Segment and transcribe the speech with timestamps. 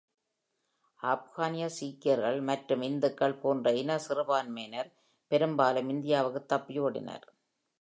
[0.99, 4.89] ஆப்கானிய சீக்கியர்கள் மற்றும் இந்துக்கள் போன்ற இன சிறுபான்மையினர்
[5.31, 7.27] பெரும்பாலும் இந்தியாவுக்குத் தப்பி ஓடினர்.